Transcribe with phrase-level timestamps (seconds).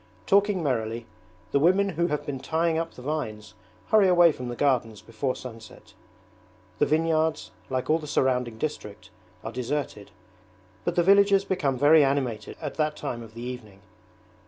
[0.25, 1.05] Talking merrily,
[1.51, 3.53] the women who have been tying up the vines
[3.89, 5.93] hurry away from the gardens before sunset.
[6.79, 9.11] The vineyards, like all the surrounding district,
[9.43, 10.09] are deserted,
[10.85, 13.81] but the villages become very animated at that time of the evening.